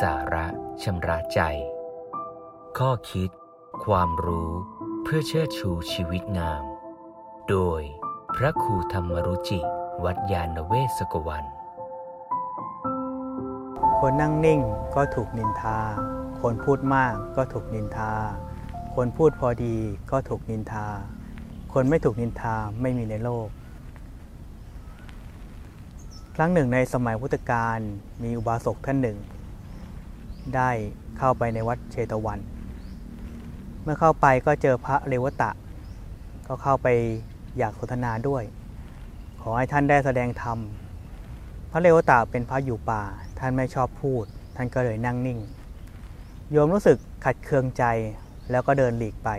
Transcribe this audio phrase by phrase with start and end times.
[0.00, 0.46] สาระ
[0.82, 1.40] ชำระใจ
[2.78, 3.30] ข้อคิด
[3.84, 4.50] ความรู้
[5.02, 6.64] เพื่อเชิดชูชีวิตงาม
[7.48, 7.82] โดย
[8.36, 9.60] พระครูธรรมรุจิ
[10.04, 11.44] วัดยาณเวศกวัน
[13.98, 14.60] คนนั่งนิ่ง
[14.94, 15.78] ก็ถูกนินทา
[16.40, 18.12] คนพูดมากก็ถูกนินทา
[18.94, 19.76] คนพูดพอดี
[20.10, 20.86] ก็ถูกนินทา
[21.72, 23.48] คนไม่ถูกนินทาไม่มีในโลก
[26.36, 27.78] ครั้งหนึ่งในสมัยพุทธกาล
[28.22, 29.18] มีอุบาสกท่านหนึ่ง
[30.56, 30.70] ได้
[31.18, 32.38] เข้าไปในวัดเชตวัน
[33.82, 35.50] เมื่อเข้าไปก็เจอพระเรวตะ
[36.48, 36.88] ก็เข้าไป
[37.58, 38.42] อยากสนทนาด้วย
[39.40, 40.58] ขอให้ท่านได้แสดงธรรม
[41.70, 43.02] พระเรวตะเป็นพระอยู่ป่า
[43.38, 44.24] ท่านไม่ชอบพูด
[44.56, 45.38] ท่านก็เลยนั่งนิ่ง
[46.50, 47.84] โยมรู้สึกขัดเคืองใจ
[48.50, 49.30] แล้วก็เดินหลีกไป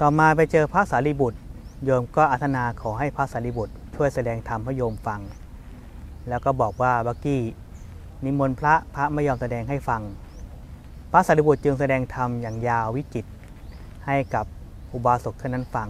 [0.00, 1.38] ต่อมาไปเจอพระสารีบุตร
[1.84, 5.20] โยมก็อาธนาขอให้พระสารีบุตร ช่วยแสดงธรรมให้โยมฟัง
[6.28, 7.42] แล้วก็บอกว่าบักกี้
[8.24, 10.02] นิมนต์พระพระไม่ยอมแสดงให้ฟัง
[11.10, 13.30] พระสารีบุตรจึงแสดงธรรมอย่างยาววิจิตร
[14.06, 14.46] ให้กับ
[14.92, 15.88] อุบาสกท่านนั้นฟัง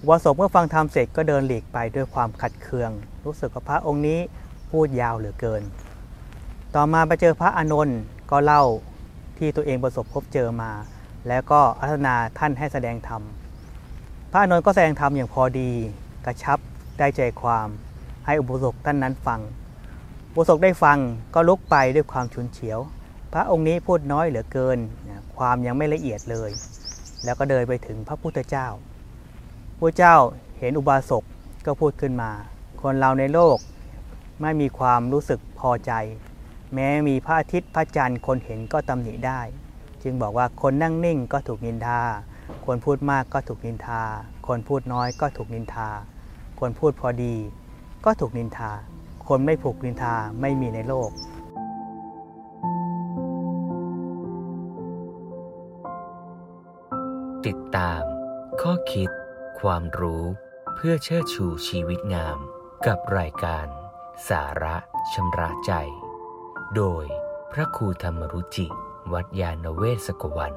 [0.00, 2.90] อุบาสกเมื่อฟังธรรมเสร็จก็เดินหลีกไปด้วยความขัดเคือง
[3.24, 4.18] รู้สึกว่าพระองค์นี้
[4.70, 5.62] พูดยาวเหลือเกิน
[6.74, 7.98] ต่อมาไปเจอพระอานนท์
[8.30, 8.62] ก็เล่า
[9.38, 10.70] ที่ตัวเองประสบพบเจอมา
[11.28, 13.22] แล้วก็อาธนาท่านให้แสดงธรรม
[14.30, 15.70] พระอานนท์ก็แสดงธรรมอย่างพอดี
[16.26, 16.58] กระชับ
[16.98, 17.68] ได้ใจความ
[18.26, 19.40] ให้อุบาสกท่านนั้นฟัง
[20.34, 20.98] บาสกได้ฟัง
[21.34, 22.78] ก็ลุกไปด้วยความฉุนเฉียว
[23.32, 24.78] พระองค์นี้พูดน้อยเหลือเกิน
[25.36, 26.50] ความยังไม่ละเอียดเลย
[27.24, 28.66] แล้วก็เดินไปถึงพระพุทธเจ้า
[29.78, 30.16] พระเจ้า
[30.58, 31.24] เห็นอุบาสก
[31.66, 32.30] ก็พูดขึ้นมา
[32.82, 33.58] คนเราในโลก
[34.40, 35.92] ไม่มีความรู้สึกพอใจ
[36.74, 39.40] แม้มีพระอาทิตย์พระจันทร์คนเห็นก็ตำหนิได้
[40.02, 42.00] จึงบอกว่าคนนั่งนิ่งก็ถูกนินทา
[42.66, 44.02] คนพูดมากก็ถูกนินทา
[44.46, 45.88] คนพูดน้อยก็ถูกนินทา
[46.60, 47.34] คนพูดพอดี
[48.04, 48.72] ก็ถูกนินทา
[49.28, 51.10] คนไม่ผูกนินทาไม่มีในโลก
[57.46, 58.02] ติดตาม
[58.62, 59.10] ข้อคิด
[59.60, 60.24] ความรู้
[60.74, 62.38] เพื่อเชิดชูชีวิตงาม
[62.86, 63.66] กับรายการ
[64.28, 64.76] สาระ
[65.12, 65.72] ชำระใจ
[66.76, 67.04] โดย
[67.52, 68.66] พระครูธรรมรุจิ
[69.12, 70.52] วัดยาณเวศกวัน